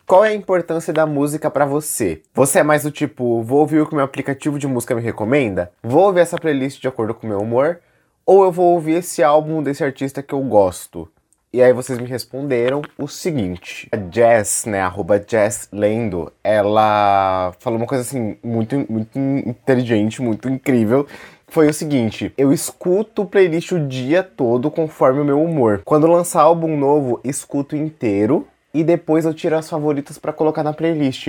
[0.08, 2.20] Qual é a importância da música para você?
[2.34, 5.00] Você é mais do tipo, vou ouvir o que o meu aplicativo de música me
[5.00, 5.70] recomenda?
[5.80, 7.78] Vou ouvir essa playlist de acordo com o meu humor?
[8.26, 11.08] Ou eu vou ouvir esse álbum desse artista que eu gosto?
[11.52, 13.88] E aí vocês me responderam o seguinte.
[13.92, 20.48] A Jess, né, arroba Jess Lendo, ela falou uma coisa assim, muito, muito inteligente, muito
[20.48, 21.06] incrível.
[21.46, 25.82] Foi o seguinte, eu escuto playlist o dia todo conforme o meu humor.
[25.84, 30.72] Quando lançar álbum novo, escuto inteiro e depois eu tiro as favoritas para colocar na
[30.72, 31.28] playlist.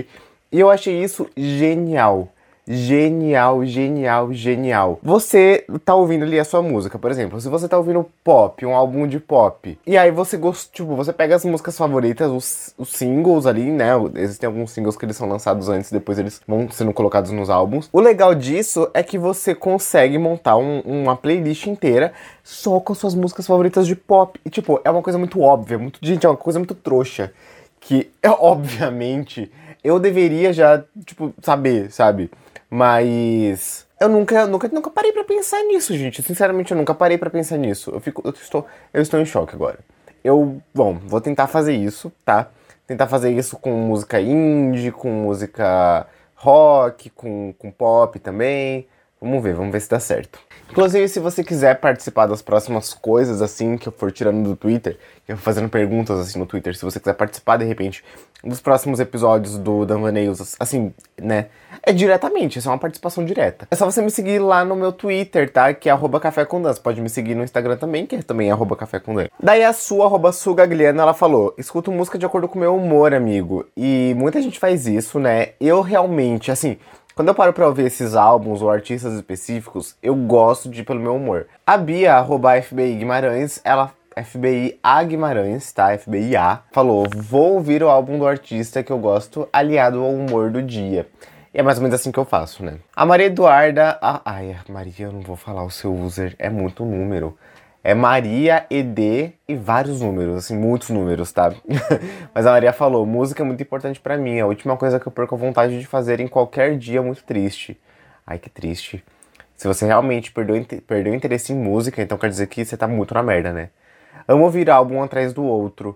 [0.52, 2.30] E eu achei isso genial
[2.68, 5.00] genial, genial, genial.
[5.04, 8.76] Você tá ouvindo ali a sua música, por exemplo, se você tá ouvindo pop, um
[8.76, 12.90] álbum de pop, e aí você gosta, tipo, você pega as músicas favoritas, os, os,
[12.90, 13.92] singles ali, né?
[14.16, 17.90] Existem alguns singles que eles são lançados antes, depois eles vão sendo colocados nos álbuns.
[17.94, 23.14] O legal disso é que você consegue montar um, uma playlist inteira só com suas
[23.14, 24.40] músicas favoritas de pop.
[24.44, 27.32] E, tipo, é uma coisa muito óbvia, muito, gente, é uma coisa muito trouxa.
[27.80, 29.52] Que, obviamente,
[29.84, 32.32] eu deveria já, tipo, saber, sabe?
[32.76, 36.22] Mas eu nunca, nunca, nunca parei para pensar nisso, gente.
[36.22, 37.90] Sinceramente, eu nunca parei para pensar nisso.
[37.90, 39.80] Eu fico, eu estou, eu estou em choque agora.
[40.22, 42.50] Eu, bom, vou tentar fazer isso, tá?
[42.86, 48.86] Tentar fazer isso com música indie, com música rock, com, com pop também.
[49.22, 50.40] Vamos ver, vamos ver se dá certo.
[50.70, 54.98] Inclusive, se você quiser participar das próximas coisas, assim, que eu for tirando do Twitter,
[55.26, 58.04] que eu for fazendo perguntas, assim, no Twitter, se você quiser participar, de repente,
[58.44, 61.48] dos próximos episódios do Danvaneios, assim, né,
[61.82, 63.68] é diretamente, isso é uma participação direta.
[63.72, 66.62] É só você me seguir lá no meu Twitter, tá, que é arroba café com
[66.62, 66.74] Dan.
[66.74, 69.28] Você pode me seguir no Instagram também, que é também arroba café com Dan.
[69.42, 73.14] Daí a sua, arroba sugagliana, ela falou, escuto música de acordo com o meu humor,
[73.14, 73.66] amigo.
[73.78, 76.78] E muita gente faz isso, né, eu realmente, assim...
[77.16, 81.00] Quando eu paro pra ouvir esses álbuns ou artistas específicos, eu gosto de ir pelo
[81.00, 81.48] meu humor.
[81.66, 85.98] A Bia, arroba FBI Guimarães, ela FBI A Guimarães, tá?
[85.98, 90.52] FBI A, falou: vou ouvir o álbum do artista que eu gosto, aliado ao humor
[90.52, 91.08] do dia.
[91.54, 92.80] E é mais ou menos assim que eu faço, né?
[92.94, 93.98] A Maria Eduarda.
[94.02, 94.20] A...
[94.26, 97.38] Ai, Maria, eu não vou falar o seu user, é muito número.
[97.88, 101.54] É Maria ED e vários números, assim, muitos números, tá?
[102.34, 105.06] Mas a Maria falou: música é muito importante para mim, é a última coisa que
[105.08, 107.80] eu perco a vontade de fazer em qualquer dia muito triste.
[108.26, 109.06] Ai, que triste.
[109.56, 113.14] Se você realmente perdeu, perdeu interesse em música, então quer dizer que você tá muito
[113.14, 113.70] na merda, né?
[114.28, 115.96] Amo ouvir álbum atrás do outro.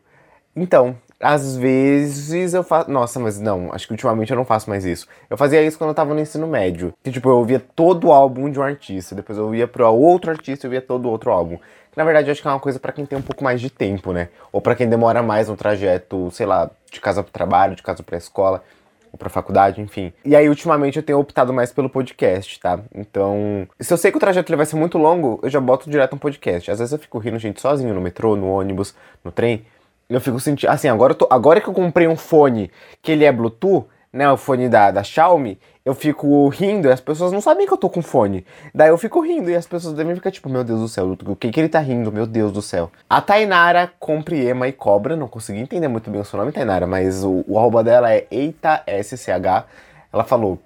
[0.55, 2.89] Então, às vezes eu faço.
[2.89, 5.07] Nossa, mas não, acho que ultimamente eu não faço mais isso.
[5.29, 6.93] Eu fazia isso quando eu tava no ensino médio.
[7.03, 10.31] Que tipo, eu ouvia todo o álbum de um artista, depois eu ia pro outro
[10.31, 11.57] artista e via todo outro álbum.
[11.99, 14.13] Na verdade, acho que é uma coisa para quem tem um pouco mais de tempo,
[14.13, 14.29] né?
[14.53, 18.01] Ou para quem demora mais no trajeto, sei lá, de casa pro trabalho, de casa
[18.01, 18.63] pra escola
[19.11, 20.13] ou pra faculdade, enfim.
[20.23, 22.79] E aí, ultimamente, eu tenho optado mais pelo podcast, tá?
[22.95, 25.89] Então, se eu sei que o trajeto ele vai ser muito longo, eu já boto
[25.89, 26.71] direto um podcast.
[26.71, 29.65] Às vezes eu fico rindo, gente, sozinho no metrô, no ônibus, no trem.
[30.09, 30.69] Eu fico sentindo.
[30.69, 34.29] Assim, agora, tô, agora que eu comprei um fone que ele é Bluetooth, né?
[34.31, 37.77] O fone da, da Xiaomi, eu fico rindo e as pessoas não sabem que eu
[37.77, 38.45] tô com fone.
[38.73, 41.35] Daí eu fico rindo e as pessoas devem ficar tipo, meu Deus do céu, o
[41.35, 42.11] que que ele tá rindo?
[42.11, 42.91] Meu Deus do céu.
[43.09, 46.85] A Tainara compre Ema e Cobra, não consegui entender muito bem o seu nome, Tainara,
[46.85, 49.65] mas o, o arroba dela é Eita SCH.
[50.11, 50.59] Ela falou,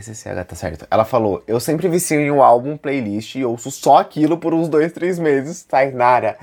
[0.00, 0.86] SCH, tá certo.
[0.90, 4.68] Ela falou: Eu sempre vicio em um álbum, playlist e ouço só aquilo por uns
[4.68, 5.62] dois, três meses.
[5.62, 6.36] Tainara,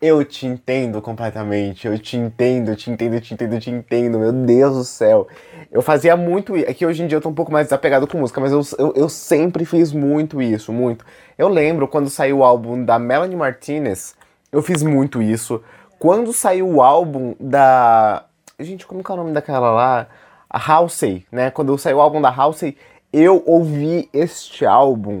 [0.00, 1.86] eu te entendo completamente.
[1.86, 4.18] Eu te entendo, te entendo, te entendo, te entendo.
[4.18, 5.26] Meu Deus do céu.
[5.70, 6.56] Eu fazia muito.
[6.56, 8.62] É que hoje em dia eu tô um pouco mais desapegado com música, mas eu,
[8.78, 11.04] eu, eu sempre fiz muito isso, muito.
[11.36, 14.14] Eu lembro quando saiu o álbum da Melanie Martinez,
[14.52, 15.62] eu fiz muito isso.
[15.98, 18.24] Quando saiu o álbum da.
[18.60, 20.06] Gente, como que é o nome daquela lá?
[20.54, 21.50] A Halsey, né?
[21.50, 22.76] Quando saiu o álbum da Halsey,
[23.12, 25.20] Eu ouvi este álbum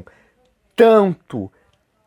[0.76, 1.50] tanto,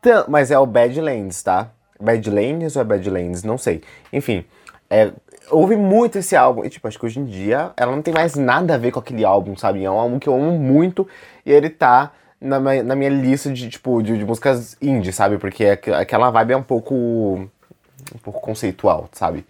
[0.00, 0.30] tanto.
[0.30, 1.70] Mas é o Badlands, tá?
[2.00, 3.42] Badlands ou é Badlands?
[3.42, 3.82] Não sei.
[4.10, 4.46] Enfim,
[4.88, 5.12] é,
[5.50, 6.64] ouvi muito esse álbum.
[6.64, 9.00] E, tipo, acho que hoje em dia ela não tem mais nada a ver com
[9.00, 9.84] aquele álbum, sabe?
[9.84, 11.06] É um álbum que eu amo muito
[11.44, 15.36] e ele tá na minha, na minha lista de, tipo, de, de músicas indie, sabe?
[15.36, 16.94] Porque é aquela vibe é um pouco.
[16.94, 19.44] um pouco conceitual, sabe?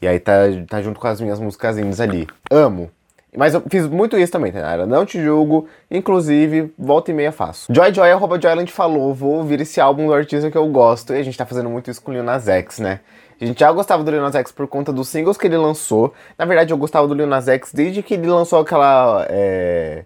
[0.00, 0.34] E aí tá,
[0.68, 2.28] tá junto com as minhas músicas indies ali.
[2.48, 2.90] Amo.
[3.36, 4.86] Mas eu fiz muito isso também, Tainara.
[4.86, 7.72] Não te julgo, inclusive, volta e meia faço.
[7.72, 11.12] Joy Joy, arroba Joyland falou, vou ouvir esse álbum do artista que eu gosto.
[11.12, 13.00] E a gente tá fazendo muito isso com o Lil Nas X, né?
[13.40, 16.14] A gente já gostava do Lil Nas X por conta dos singles que ele lançou.
[16.38, 19.26] Na verdade, eu gostava do Lil Nas X desde que ele lançou aquela...
[19.28, 20.04] É,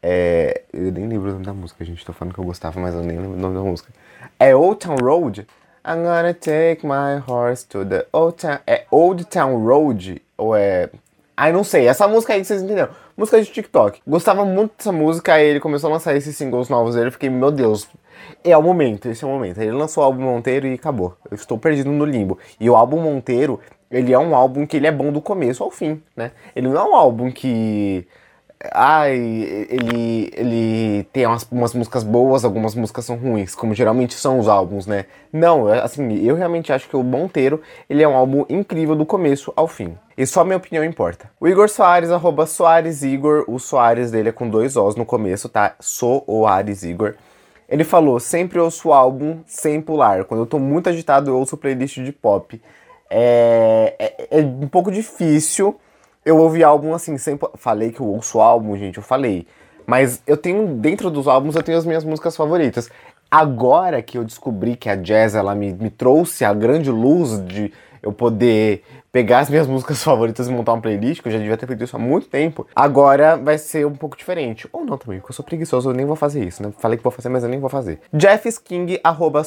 [0.00, 2.94] é, eu nem lembro o nome da música, gente tá falando que eu gostava, mas
[2.94, 3.92] eu nem lembro o nome da música.
[4.38, 5.46] É Old Town Road?
[5.84, 8.58] I'm gonna take my horse to the Old Town...
[8.66, 10.22] É Old Town Road?
[10.36, 10.88] Ou é...
[11.40, 11.86] Ai, não sei.
[11.86, 12.90] Essa música aí que vocês entenderam.
[13.16, 14.00] Música de TikTok.
[14.04, 17.06] Gostava muito dessa música, aí ele começou a lançar esses singles novos dele.
[17.06, 17.88] Eu fiquei, meu Deus,
[18.42, 19.60] é o momento, esse é o momento.
[19.60, 21.16] Ele lançou o álbum Monteiro e acabou.
[21.30, 22.40] Eu estou perdido no limbo.
[22.58, 25.70] E o álbum Monteiro, ele é um álbum que ele é bom do começo ao
[25.70, 26.32] fim, né?
[26.56, 28.04] Ele não é um álbum que
[28.72, 29.16] ai,
[29.70, 34.48] ele, ele tem umas, umas, músicas boas, algumas músicas são ruins, como geralmente são os
[34.48, 35.06] álbuns, né?
[35.32, 39.06] Não, é, assim, eu realmente acho que o Monteiro, ele é um álbum incrível do
[39.06, 39.96] começo ao fim.
[40.16, 41.30] E só minha opinião importa.
[41.40, 45.48] O Igor Soares, arroba Soares Igor, o Soares dele é com dois Os no começo,
[45.48, 45.76] tá?
[45.78, 47.14] Soares Igor.
[47.68, 50.24] Ele falou, sempre ouço o álbum sem pular.
[50.24, 52.60] Quando eu tô muito agitado, eu ouço playlist de pop.
[53.10, 55.78] É, é, é um pouco difícil
[56.28, 57.48] eu ouvi álbum assim, sempre.
[57.54, 59.46] Falei que eu ouço álbum, gente, eu falei.
[59.86, 62.90] Mas eu tenho, dentro dos álbuns, eu tenho as minhas músicas favoritas.
[63.30, 67.72] Agora que eu descobri que a jazz ela me, me trouxe a grande luz de
[68.02, 71.56] eu poder pegar as minhas músicas favoritas e montar uma playlist, que eu já devia
[71.56, 74.68] ter feito isso há muito tempo, agora vai ser um pouco diferente.
[74.72, 76.72] Ou não também, porque eu sou preguiçoso, eu nem vou fazer isso, né?
[76.78, 78.00] Falei que vou fazer, mas eu nem vou fazer.
[78.12, 79.42] Jeff King, arroba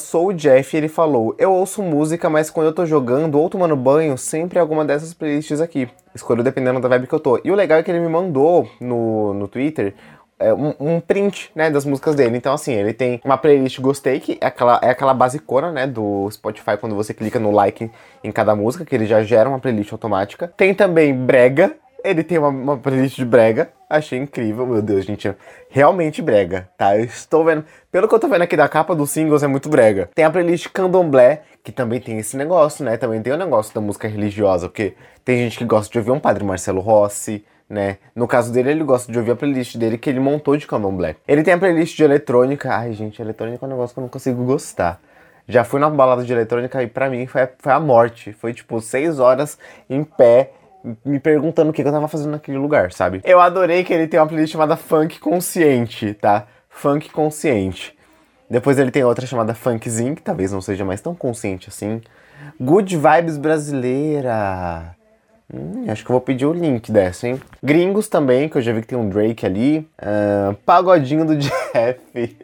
[0.74, 4.86] ele falou, eu ouço música, mas quando eu tô jogando ou tomando banho, sempre alguma
[4.86, 5.90] dessas playlists aqui.
[6.14, 7.40] Escolho dependendo da vibe que eu tô.
[7.44, 9.94] E o legal é que ele me mandou no, no Twitter
[10.42, 12.38] é, um, um, print, né, das músicas dele.
[12.38, 16.30] Então, assim, ele tem uma playlist Gostei, que é aquela, é aquela basicona, né, do
[16.32, 17.90] Spotify, quando você clica no like
[18.24, 20.52] em cada música, que ele já gera uma playlist automática.
[20.58, 23.70] Tem também Brega, ele tem uma, uma playlist de Brega.
[23.90, 25.34] Achei incrível, meu Deus, gente.
[25.70, 26.98] Realmente brega, tá?
[26.98, 27.66] Eu estou vendo.
[27.92, 30.10] Pelo que eu tô vendo aqui da capa dos singles, é muito brega.
[30.16, 32.96] Tem a playlist Candomblé, que também tem esse negócio, né?
[32.96, 36.20] Também tem o negócio da música religiosa, porque tem gente que gosta de ouvir um
[36.20, 37.98] padre Marcelo Rossi, né?
[38.14, 41.16] No caso dele, ele gosta de ouvir a playlist dele que ele montou de candomblé.
[41.26, 42.70] Ele tem a playlist de eletrônica.
[42.70, 45.00] Ai, gente, eletrônica é um negócio que eu não consigo gostar.
[45.48, 48.34] Já fui na balada de eletrônica e pra mim foi, foi a morte.
[48.34, 49.58] Foi tipo seis horas
[49.90, 50.52] em pé,
[51.06, 53.22] me perguntando o que, que eu tava fazendo naquele lugar, sabe?
[53.24, 56.48] Eu adorei que ele tem uma playlist chamada Funk Consciente, tá?
[56.70, 57.98] Funk Consciente.
[58.50, 62.02] Depois ele tem outra chamada Funkzinho, que talvez não seja mais tão consciente assim.
[62.60, 64.94] Good Vibes Brasileira.
[65.54, 67.42] Hum, acho que eu vou pedir o link dessa, hein?
[67.62, 69.80] Gringos também, que eu já vi que tem um Drake ali.
[70.00, 72.38] Uh, pagodinho do Jeff.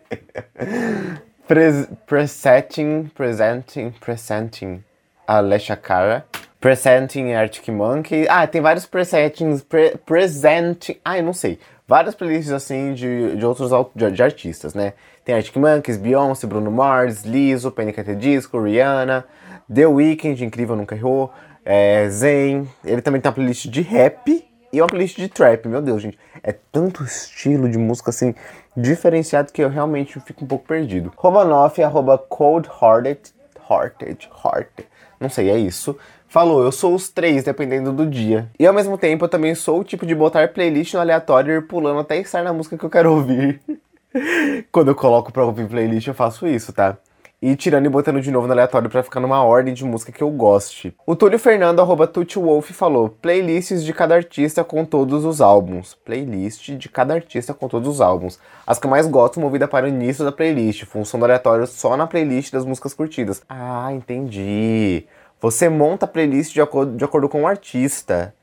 [1.48, 4.84] Pres presenting, presenting, presenting.
[5.26, 6.26] Alessia Cara.
[6.60, 8.26] Presenting Arctic Monkey.
[8.30, 9.62] Ah, tem vários presentings.
[9.62, 10.98] Pre presenting.
[11.06, 11.60] Ah, eu não sei.
[11.88, 14.94] Várias playlists assim de, de outros de, de artistas, né?
[15.24, 18.02] Tem Arctic Monkeys, Beyoncé, Bruno Mars, Lizzo, Panic!
[18.16, 19.24] Disco, Rihanna,
[19.74, 21.32] The Weeknd, Incrível Nunca Errou
[21.68, 22.66] é, Zen.
[22.86, 25.68] Ele também tem uma playlist de rap e uma playlist de trap.
[25.68, 26.18] Meu Deus, gente.
[26.42, 28.34] É tanto estilo de música assim
[28.76, 31.12] diferenciado que eu realmente fico um pouco perdido.
[31.18, 33.20] Romanoff, arroba Cold Hearted.
[33.70, 34.88] Hearted, Hearted.
[35.20, 35.98] Não sei, é isso.
[36.30, 38.50] Falou, eu sou os três, dependendo do dia.
[38.58, 41.58] E ao mesmo tempo, eu também sou o tipo de botar playlist no aleatório e
[41.58, 43.60] ir pulando até estar na música que eu quero ouvir.
[44.72, 46.98] Quando eu coloco pra ouvir playlist, eu faço isso, tá?
[47.40, 50.24] E tirando e botando de novo no aleatório para ficar numa ordem de música que
[50.24, 50.96] eu goste.
[51.06, 55.94] O Túlio Fernando, arroba Wolf, falou playlists de cada artista com todos os álbuns.
[55.94, 58.40] Playlist de cada artista com todos os álbuns.
[58.66, 61.96] As que eu mais gosto movida para o início da playlist, função do aleatório só
[61.96, 63.44] na playlist das músicas curtidas.
[63.48, 65.06] Ah, entendi.
[65.40, 68.34] Você monta a playlist de acordo, de acordo com o artista.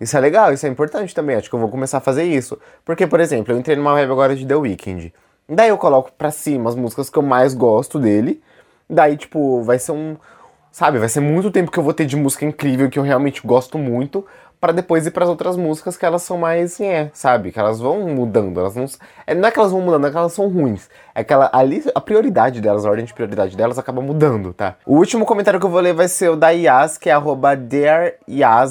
[0.00, 1.34] Isso é legal, isso é importante também.
[1.34, 2.56] Acho que eu vou começar a fazer isso.
[2.84, 5.12] Porque, por exemplo, eu entrei numa web agora de The Weeknd.
[5.48, 8.42] Daí eu coloco pra cima as músicas que eu mais gosto dele.
[8.88, 10.16] Daí, tipo, vai ser um.
[10.70, 13.46] Sabe, vai ser muito tempo que eu vou ter de música incrível que eu realmente
[13.46, 14.24] gosto muito
[14.60, 17.52] para depois ir para as outras músicas que elas são mais, é, sabe?
[17.52, 18.86] Que elas vão mudando, elas não,
[19.26, 20.88] é, não é que elas vão mudando, é que elas são ruins.
[21.14, 24.76] É que ela, ali a prioridade delas, a ordem de prioridade delas acaba mudando, tá?
[24.84, 27.56] O último comentário que eu vou ler vai ser o da Yas, que é arroba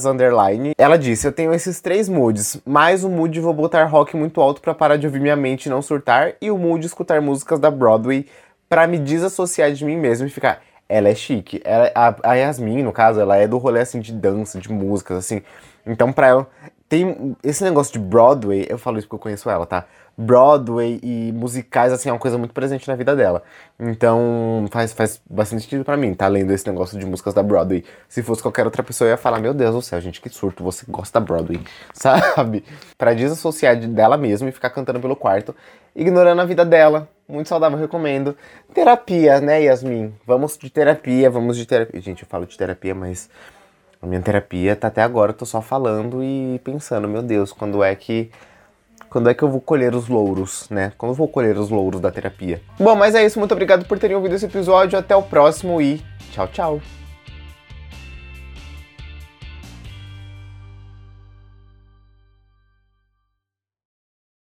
[0.10, 0.74] underline.
[0.78, 4.62] Ela disse: "Eu tenho esses três moods, mais o mood vou botar rock muito alto
[4.62, 7.72] para parar de ouvir minha mente e não surtar e o mood escutar músicas da
[7.72, 8.26] Broadway
[8.70, 11.62] para me desassociar de mim mesmo e ficar ela é chique.
[11.64, 15.18] Ela, a, a Yasmin, no caso, ela é do rolê assim de dança, de músicas,
[15.18, 15.42] assim.
[15.86, 16.48] Então, pra ela,
[16.90, 19.86] tem esse negócio de Broadway, eu falo isso porque eu conheço ela, tá?
[20.18, 23.44] Broadway e musicais, assim, é uma coisa muito presente na vida dela.
[23.80, 27.84] Então, faz, faz bastante sentido para mim, tá lendo esse negócio de músicas da Broadway.
[28.10, 30.64] Se fosse qualquer outra pessoa, eu ia falar, meu Deus do céu, gente, que surto,
[30.64, 31.60] você gosta da Broadway,
[31.94, 32.64] sabe?
[32.98, 35.54] Pra desassociar dela mesma e ficar cantando pelo quarto,
[35.96, 37.08] ignorando a vida dela.
[37.30, 38.36] Muito saudável, recomendo.
[38.74, 40.16] Terapia, né, Yasmin?
[40.26, 42.00] Vamos de terapia, vamos de terapia.
[42.02, 43.30] Gente, eu falo de terapia, mas
[44.02, 47.84] a minha terapia tá até agora, eu tô só falando e pensando, meu Deus, quando
[47.84, 48.30] é que.
[49.10, 50.92] Quando é que eu vou colher os louros, né?
[50.98, 52.62] Quando eu vou colher os louros da terapia?
[52.78, 53.40] Bom, mas é isso.
[53.40, 55.00] Muito obrigado por terem ouvido esse episódio.
[55.00, 56.82] Até o próximo e tchau, tchau.